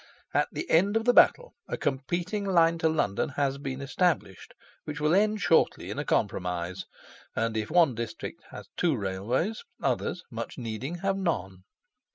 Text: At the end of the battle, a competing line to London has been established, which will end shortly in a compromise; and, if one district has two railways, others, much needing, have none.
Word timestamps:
At 0.33 0.47
the 0.51 0.67
end 0.67 0.97
of 0.97 1.05
the 1.05 1.13
battle, 1.13 1.53
a 1.67 1.77
competing 1.77 2.43
line 2.43 2.79
to 2.79 2.89
London 2.89 3.29
has 3.37 3.59
been 3.59 3.81
established, 3.81 4.55
which 4.85 4.99
will 4.99 5.13
end 5.13 5.41
shortly 5.41 5.91
in 5.91 5.99
a 5.99 6.03
compromise; 6.03 6.85
and, 7.35 7.55
if 7.55 7.69
one 7.69 7.93
district 7.93 8.43
has 8.49 8.67
two 8.75 8.95
railways, 8.97 9.63
others, 9.79 10.23
much 10.31 10.57
needing, 10.57 10.95
have 11.05 11.17
none. 11.17 11.65